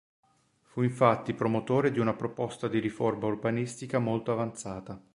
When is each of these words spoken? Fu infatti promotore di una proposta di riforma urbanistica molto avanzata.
Fu 0.63 0.81
infatti 0.81 1.35
promotore 1.35 1.91
di 1.91 1.99
una 1.99 2.15
proposta 2.15 2.67
di 2.67 2.79
riforma 2.79 3.27
urbanistica 3.27 3.99
molto 3.99 4.31
avanzata. 4.31 4.99